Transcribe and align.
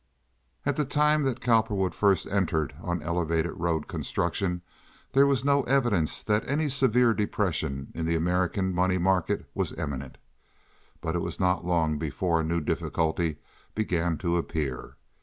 At 0.65 0.77
the 0.77 0.83
time 0.83 1.21
that 1.25 1.41
Cowperwood 1.41 1.93
first 1.93 2.25
entered 2.25 2.73
on 2.81 3.03
elevated 3.03 3.51
road 3.53 3.87
construction 3.87 4.63
there 5.11 5.27
was 5.27 5.45
no 5.45 5.61
evidence 5.65 6.23
that 6.23 6.43
any 6.49 6.69
severe 6.69 7.13
depression 7.13 7.91
in 7.93 8.07
the 8.07 8.15
American 8.15 8.73
money 8.73 8.97
market 8.97 9.47
was 9.53 9.73
imminent. 9.77 10.17
But 11.01 11.13
it 11.13 11.19
was 11.21 11.39
not 11.39 11.65
long 11.67 11.99
before 11.99 12.41
a 12.41 12.43
new 12.43 12.61
difficulty 12.61 13.37
began 13.75 14.17
to 14.17 14.37
appear. 14.37 14.95